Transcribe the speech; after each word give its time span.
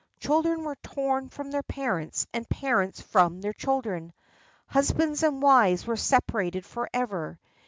Children 0.19 0.63
were 0.63 0.77
torn 0.77 1.29
from 1.29 1.51
their 1.51 1.61
parents 1.61 2.25
and 2.33 2.49
parents 2.49 3.01
from 3.03 3.39
their 3.39 3.53
children. 3.53 4.13
Husbands 4.65 5.21
and 5.21 5.43
wives 5.43 5.85
were 5.85 5.95
separated 5.95 6.65
forever. 6.65 7.39